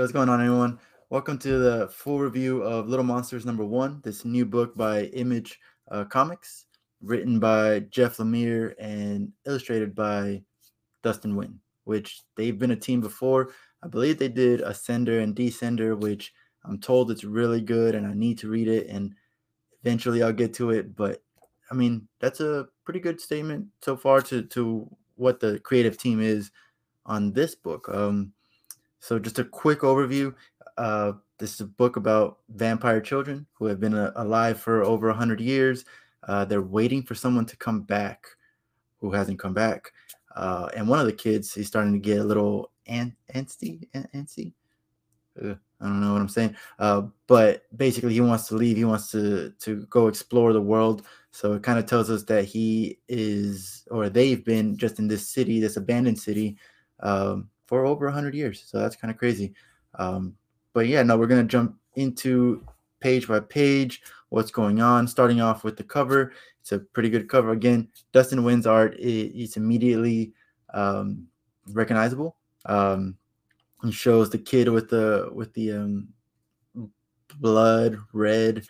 [0.00, 0.78] what's going on, everyone?
[1.10, 5.60] Welcome to the full review of Little Monsters number one, this new book by Image
[5.90, 6.64] uh, Comics,
[7.02, 10.40] written by Jeff Lemire and illustrated by
[11.02, 13.50] Dustin Nguyen, which they've been a team before.
[13.82, 16.32] I believe they did Ascender and Descender, which
[16.64, 19.14] I'm told it's really good and I need to read it and
[19.84, 20.96] eventually I'll get to it.
[20.96, 21.22] But
[21.70, 26.22] I mean, that's a pretty good statement so far to, to what the creative team
[26.22, 26.50] is
[27.04, 27.86] on this book.
[27.92, 28.32] Um,
[29.00, 30.34] so, just a quick overview.
[30.76, 35.08] Uh, this is a book about vampire children who have been uh, alive for over
[35.08, 35.84] 100 years.
[36.28, 38.26] Uh, they're waiting for someone to come back
[38.98, 39.92] who hasn't come back.
[40.36, 43.88] Uh, and one of the kids, he's starting to get a little an- antsy.
[44.14, 44.52] antsy.
[45.42, 46.56] I don't know what I'm saying.
[46.78, 48.76] Uh, but basically, he wants to leave.
[48.76, 51.06] He wants to to go explore the world.
[51.32, 55.26] So it kind of tells us that he is, or they've been just in this
[55.28, 56.58] city, this abandoned city,
[57.00, 58.64] um, for over 100 years.
[58.66, 59.54] So that's kind of crazy.
[59.94, 60.34] Um,
[60.72, 62.66] but yeah, no, we're going to jump into
[62.98, 65.06] page by page what's going on.
[65.06, 66.32] Starting off with the cover.
[66.60, 67.52] It's a pretty good cover.
[67.52, 70.32] Again, Dustin Nguyen's art is immediately
[70.74, 71.28] um,
[71.68, 72.36] recognizable.
[72.66, 73.16] Um,
[73.84, 76.08] he shows the kid with the with the um,
[77.38, 78.66] blood red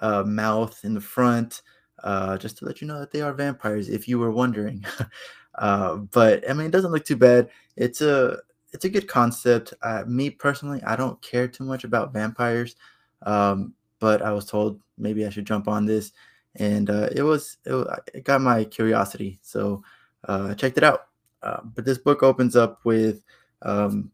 [0.00, 1.62] uh, mouth in the front,
[2.02, 3.88] uh, just to let you know that they are vampires.
[3.88, 4.84] If you were wondering,
[5.60, 7.50] Uh, but I mean, it doesn't look too bad.
[7.76, 8.38] It's a
[8.72, 9.74] it's a good concept.
[9.82, 12.76] Uh, me personally, I don't care too much about vampires,
[13.22, 16.12] um, but I was told maybe I should jump on this,
[16.56, 19.84] and uh, it was it, it, got my curiosity, so
[20.26, 21.08] uh, I checked it out.
[21.42, 23.22] Uh, but this book opens up with
[23.60, 24.10] um,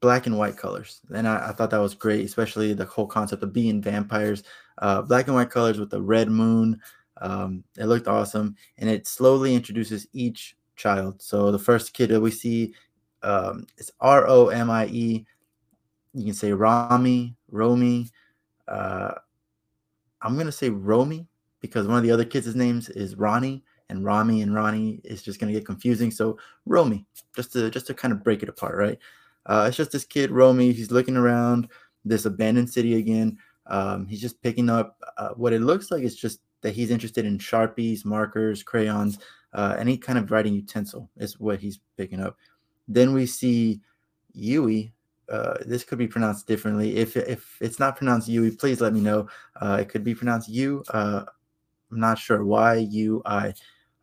[0.00, 3.44] black and white colors, and I, I, thought that was great, especially the whole concept
[3.44, 4.42] of being vampires.
[4.78, 6.80] Uh, black and white colors with the red moon,
[7.20, 11.22] um, it looked awesome, and it slowly introduces each child.
[11.22, 12.74] So the first kid that we see
[13.22, 15.26] um, is R O M I E.
[16.14, 18.08] You can say Rami, Romy.
[18.68, 19.12] Uh,
[20.22, 21.26] I'm gonna say Romy
[21.60, 25.40] because one of the other kids' names is Ronnie, and Rami and Ronnie is just
[25.40, 26.10] gonna get confusing.
[26.10, 28.98] So Romy, just to just to kind of break it apart, right?
[29.46, 30.72] Uh, it's just this kid Romy.
[30.72, 31.68] He's looking around
[32.04, 33.38] this abandoned city again.
[33.66, 36.02] Um, he's just picking up uh, what it looks like.
[36.02, 39.18] It's just that he's interested in sharpies, markers, crayons,
[39.52, 42.36] uh, any kind of writing utensil is what he's picking up.
[42.88, 43.80] Then we see
[44.32, 44.92] Yui.
[45.28, 46.96] Uh, this could be pronounced differently.
[46.96, 49.28] If if it's not pronounced Yui, please let me know.
[49.60, 50.84] Uh, it could be pronounced U.
[50.92, 51.24] am uh,
[51.90, 53.54] not sure why U I.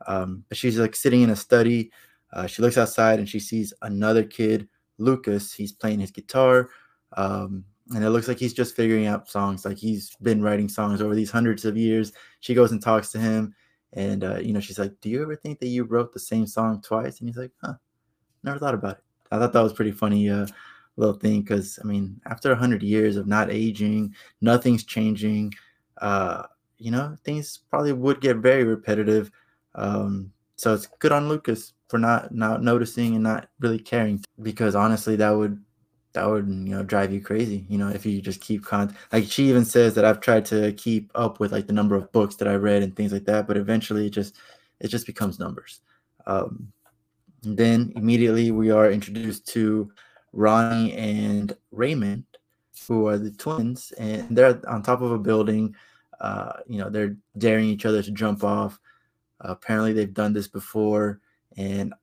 [0.08, 1.92] Um, but she's like sitting in a study.
[2.34, 5.54] Uh, she looks outside and she sees another kid, Lucas.
[5.54, 6.70] He's playing his guitar.
[7.16, 7.64] Um,
[7.94, 11.14] and it looks like he's just figuring out songs like he's been writing songs over
[11.14, 12.14] these hundreds of years
[12.44, 13.56] she goes and talks to him
[13.94, 16.46] and uh, you know she's like do you ever think that you wrote the same
[16.46, 17.20] song twice?
[17.20, 17.76] And he's like huh
[18.44, 19.04] never thought about it.
[19.32, 20.48] I thought that was pretty funny uh,
[20.98, 25.52] little thing because i mean after 100 years of not aging nothing's changing
[26.00, 26.44] uh,
[26.78, 29.32] you know things probably would get very repetitive
[29.76, 34.76] um, so it's good on lucas for not not noticing and not really caring because
[34.76, 35.60] honestly that would
[36.14, 39.26] that would you know drive you crazy you know if you just keep con like
[39.26, 42.36] she even says that i've tried to keep up with like the number of books
[42.36, 44.36] that i read and things like that but eventually it just
[44.84, 45.82] it just becomes numbers.
[46.28, 46.72] Um
[47.42, 49.92] then immediately we are introduced to
[50.32, 52.24] ronnie and raymond
[52.88, 55.76] who are the twins and they're on top of a building.
[56.20, 58.80] Uh you know they're daring each other to jump off.
[59.42, 61.20] Uh, apparently they've done this before
[61.58, 61.94] and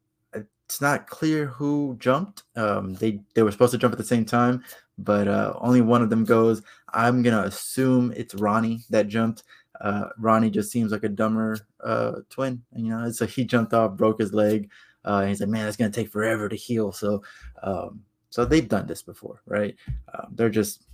[0.71, 2.45] it's not clear who jumped.
[2.55, 4.63] Um, they they were supposed to jump at the same time,
[4.99, 6.63] but uh, only one of them goes.
[6.95, 9.43] I'm gonna assume it's Ronnie that jumped.
[9.81, 13.11] Uh, Ronnie just seems like a dumber uh, twin, you know.
[13.11, 14.71] So he jumped off, broke his leg.
[15.05, 16.93] Uh, he's like, man, it's gonna take forever to heal.
[16.93, 17.21] So,
[17.65, 19.75] um, so they've done this before, right?
[20.15, 20.85] Um, they're just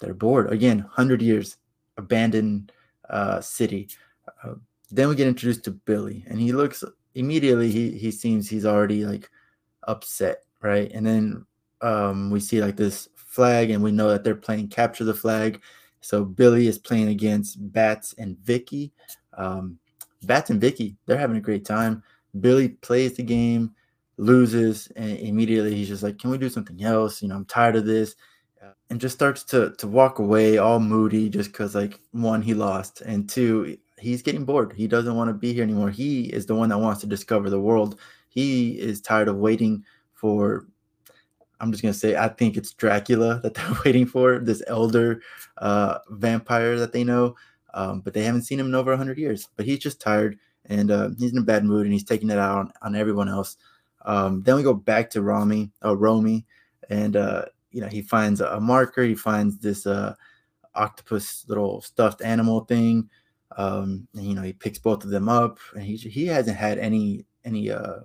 [0.00, 0.78] they're bored again.
[0.78, 1.58] Hundred years,
[1.98, 2.72] abandoned
[3.10, 3.90] uh, city.
[4.42, 4.54] Uh,
[4.90, 6.82] then we get introduced to Billy, and he looks
[7.14, 9.30] immediately he he seems he's already like
[9.84, 10.90] upset, right?
[10.92, 11.46] And then
[11.80, 15.60] um, we see like this flag, and we know that they're playing capture the flag.
[16.00, 18.92] So Billy is playing against Bats and Vicky.
[19.36, 19.78] Um,
[20.22, 22.02] Bats and Vicky, they're having a great time.
[22.40, 23.74] Billy plays the game,
[24.16, 27.22] loses, and immediately he's just like, "Can we do something else?
[27.22, 28.16] You know, I'm tired of this."
[28.90, 33.02] And just starts to to walk away, all moody, just because like one he lost,
[33.02, 34.72] and two he's getting bored.
[34.72, 35.90] He doesn't want to be here anymore.
[35.90, 37.98] He is the one that wants to discover the world.
[38.28, 40.66] He is tired of waiting for
[41.60, 45.20] I'm just gonna say I think it's Dracula that they're waiting for, this elder
[45.58, 47.36] uh, vampire that they know,
[47.74, 49.48] um, but they haven't seen him in over 100 years.
[49.56, 52.38] But he's just tired and uh, he's in a bad mood and he's taking it
[52.38, 53.56] out on, on everyone else.
[54.04, 56.46] Um, then we go back to Rami, uh, Romy,
[56.88, 60.14] and uh, you know he finds a marker, he finds this uh,
[60.74, 63.08] octopus little stuffed animal thing.
[63.56, 66.78] Um, and, you know he picks both of them up, and he he hasn't had
[66.78, 68.00] any any uh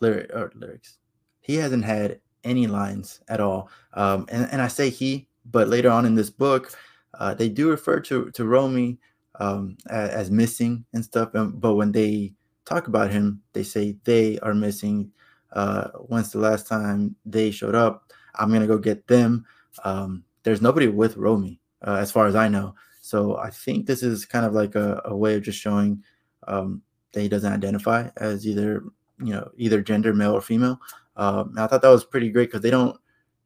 [0.00, 0.98] lyric or lyrics.
[1.40, 3.70] He hasn't had any lines at all.
[3.94, 6.72] Um, and and I say he, but later on in this book,
[7.18, 8.98] uh, they do refer to to Romy
[9.40, 11.34] um, as, as, missing and stuff.
[11.34, 12.32] And, but when they
[12.64, 15.10] talk about him, they say they are missing.
[15.52, 18.12] Uh, when's the last time they showed up?
[18.34, 19.46] I'm gonna go get them.
[19.84, 22.74] Um, there's nobody with Romy, uh, as far as I know.
[23.08, 26.04] So I think this is kind of like a, a way of just showing
[26.46, 26.82] um,
[27.12, 28.84] that he doesn't identify as either
[29.18, 30.78] you know either gender, male or female.
[31.16, 32.94] Um, I thought that was pretty great because they don't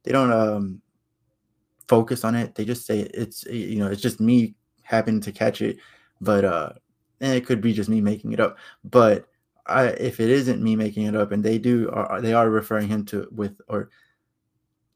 [0.02, 0.82] they don't um,
[1.86, 2.56] focus on it.
[2.56, 5.76] They just say it's you know it's just me happening to catch it,
[6.20, 6.72] but uh,
[7.20, 8.58] and it could be just me making it up.
[8.82, 9.28] But
[9.66, 12.88] I, if it isn't me making it up, and they do, are, they are referring
[12.88, 13.90] him to with or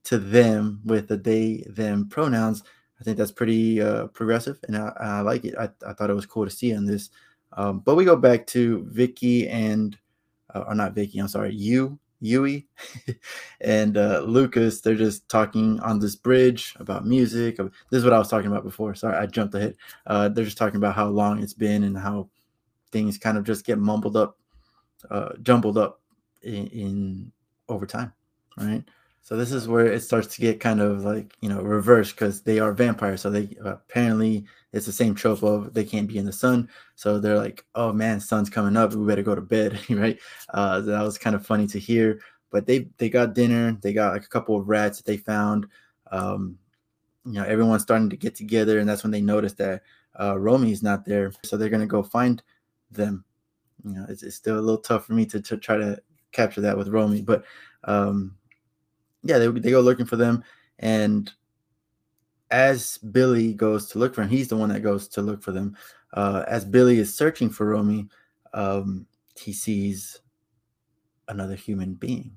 [0.05, 2.65] to them with the they them pronouns.
[3.01, 5.55] I think that's pretty uh, progressive, and I, I like it.
[5.59, 7.11] I, I thought it was cool to see on this.
[7.53, 9.97] Um, but we go back to Vicky and,
[10.55, 12.67] uh, or not Vicky, I'm sorry, you Yui
[13.61, 17.57] and uh, Lucas, they're just talking on this bridge about music.
[17.57, 18.95] This is what I was talking about before.
[18.95, 19.77] Sorry, I jumped ahead.
[20.07, 22.29] Uh, they're just talking about how long it's been and how
[22.91, 24.39] things kind of just get mumbled up,
[25.11, 26.01] uh, jumbled up
[26.43, 27.33] in, in
[27.69, 28.13] over time,
[28.57, 28.85] right?
[29.27, 32.43] So this is where it starts to get kind of like you know reversed because
[32.43, 33.23] they are vampires.
[33.23, 36.69] So they apparently it's the same trope of they can't be in the sun.
[36.95, 38.95] So they're like, oh man, sun's coming up.
[38.95, 40.17] We better go to bed, right?
[40.55, 42.21] Uh, that was kind of funny to hear.
[42.53, 43.77] But they they got dinner.
[43.83, 45.67] They got like a couple of rats that they found.
[46.13, 46.57] Um,
[47.25, 49.83] you know, everyone's starting to get together, and that's when they notice that
[50.21, 51.33] uh, Romy's not there.
[51.43, 52.45] So they're gonna go find
[52.93, 53.25] them.
[53.85, 56.01] You know, it's, it's still a little tough for me to, to try to
[56.31, 57.45] capture that with Romy, but
[57.83, 58.37] um,
[59.23, 60.45] yeah, they they go looking for them,
[60.79, 61.31] and
[62.51, 65.53] as Billy goes to look for him, he's the one that goes to look for
[65.53, 65.77] them.
[66.15, 68.09] Uh, as Billy is searching for Romy,
[68.55, 69.07] um,
[69.39, 70.21] he sees
[71.29, 72.37] another human being,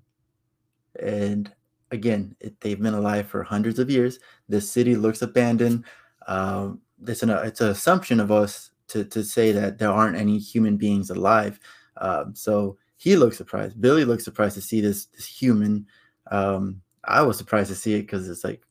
[1.01, 1.51] and
[1.91, 4.19] again, it, they've been alive for hundreds of years.
[4.47, 5.85] This city looks abandoned.
[6.27, 10.37] Um, it's an it's an assumption of us to to say that there aren't any
[10.37, 11.59] human beings alive.
[11.97, 13.79] Um, so he looks surprised.
[13.79, 15.85] Billy looks surprised to see this this human
[16.29, 18.61] um, I was surprised to see it because it's like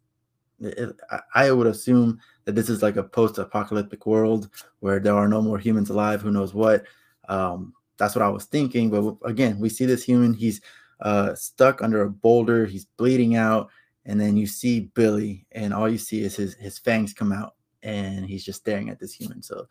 [0.60, 0.96] it,
[1.34, 4.50] I would assume that this is like a post-apocalyptic world
[4.80, 6.20] where there are no more humans alive.
[6.20, 6.84] Who knows what?
[7.28, 8.90] Um, that's what I was thinking.
[8.90, 10.32] But again, we see this human.
[10.34, 10.60] He's
[11.00, 12.66] uh, stuck under a boulder.
[12.66, 13.68] He's bleeding out,
[14.04, 17.54] and then you see Billy, and all you see is his his fangs come out,
[17.82, 19.42] and he's just staring at this human.
[19.42, 19.66] So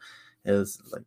[0.45, 1.04] it was like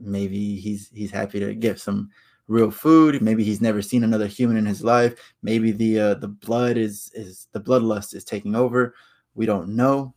[0.00, 2.10] maybe he's he's happy to give some
[2.48, 3.22] real food.
[3.22, 5.14] Maybe he's never seen another human in his life.
[5.42, 8.94] Maybe the uh, the blood is is the bloodlust is taking over.
[9.34, 10.14] We don't know.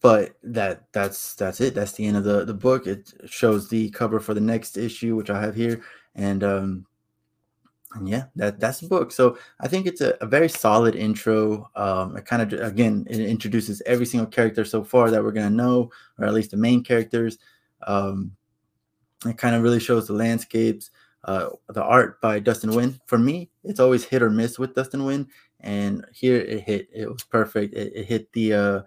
[0.00, 1.74] But that that's that's it.
[1.74, 2.86] That's the end of the the book.
[2.86, 5.82] It shows the cover for the next issue, which I have here,
[6.14, 6.86] and um,
[7.94, 9.10] and yeah, that that's the book.
[9.10, 11.70] So I think it's a, a very solid intro.
[11.74, 15.50] Um, it kind of again it introduces every single character so far that we're gonna
[15.50, 17.38] know, or at least the main characters.
[17.84, 18.36] Um,
[19.26, 20.90] it kind of really shows the landscapes.
[21.24, 23.00] Uh, the art by Dustin Nguyen.
[23.06, 25.26] For me, it's always hit or miss with Dustin Nguyen,
[25.60, 26.88] and here it hit.
[26.92, 27.72] It was perfect.
[27.74, 28.80] It, it hit the uh,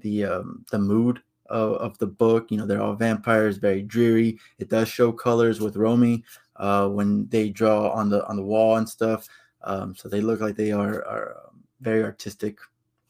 [0.00, 2.50] the um, the mood of, of, the book.
[2.50, 4.38] You know, they're all vampires, very dreary.
[4.58, 6.24] It does show colors with Romy
[6.56, 9.26] uh, when they draw on the on the wall and stuff.
[9.62, 12.58] Um, so they look like they are are um, very artistic.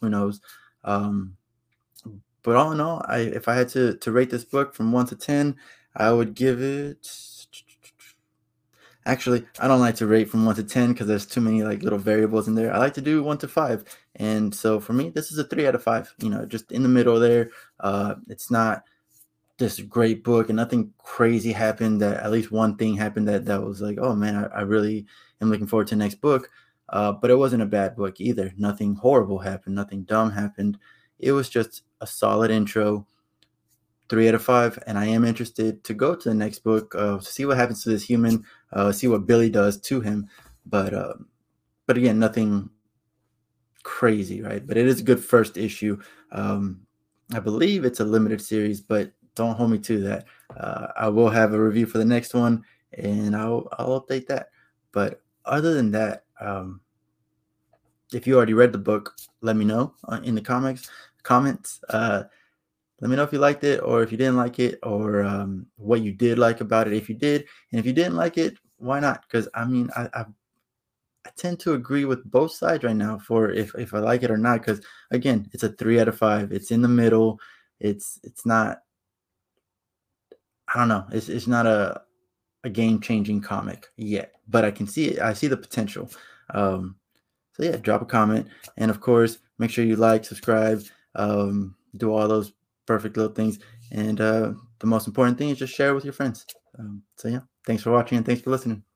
[0.00, 0.40] Who knows?
[0.84, 1.36] Um,
[2.42, 5.06] but all in all, I if I had to to rate this book from one
[5.06, 5.56] to ten,
[5.98, 7.08] I would give it.
[9.04, 11.82] Actually, I don't like to rate from one to ten because there's too many like
[11.82, 12.72] little variables in there.
[12.72, 13.84] I like to do one to five,
[14.16, 16.14] and so for me, this is a three out of five.
[16.18, 17.50] You know, just in the middle there.
[17.80, 18.84] Uh, it's not
[19.58, 22.00] this great book, and nothing crazy happened.
[22.00, 25.06] That at least one thing happened that that was like, oh man, I, I really
[25.40, 26.50] am looking forward to the next book.
[26.90, 28.52] Uh, but it wasn't a bad book either.
[28.56, 29.74] Nothing horrible happened.
[29.74, 30.78] Nothing dumb happened.
[31.18, 33.06] It was just a solid intro
[34.08, 34.78] three out of five.
[34.86, 37.90] And I am interested to go to the next book, uh, see what happens to
[37.90, 40.28] this human, uh, see what Billy does to him.
[40.66, 41.14] But uh,
[41.86, 42.70] but again, nothing
[43.82, 44.66] crazy, right?
[44.66, 45.98] But it is a good first issue.
[46.32, 46.80] Um,
[47.32, 50.26] I believe it's a limited series, but don't hold me to that.
[50.56, 54.50] Uh, I will have a review for the next one, and I'll I'll update that.
[54.92, 56.80] But other than that, um,
[58.12, 60.90] if you already read the book, let me know uh, in the comics
[61.22, 61.80] comments.
[61.90, 62.24] Uh,
[63.00, 65.66] let me know if you liked it or if you didn't like it or um,
[65.76, 68.56] what you did like about it if you did and if you didn't like it
[68.78, 70.24] why not because i mean I, I
[71.28, 74.30] I tend to agree with both sides right now for if if I like it
[74.30, 74.60] or not.
[74.60, 76.52] Because again, it's a three out of five.
[76.52, 77.38] It's in the middle.
[77.80, 78.78] It's it's not.
[80.74, 81.06] I don't know.
[81.12, 82.00] It's it's not a
[82.64, 85.18] a game changing comic yet, but I can see it.
[85.20, 86.10] I see the potential.
[86.54, 86.96] Um,
[87.52, 88.46] so yeah, drop a comment,
[88.78, 90.82] and of course, make sure you like, subscribe,
[91.14, 92.52] um, do all those
[92.88, 93.60] perfect little things,
[93.92, 96.46] and uh, the most important thing is just share with your friends.
[96.78, 98.87] Um, so yeah, thanks for watching and thanks for listening.